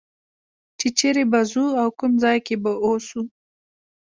[0.79, 3.21] چې چېرې به ځو او کوم ځای کې به اوسو.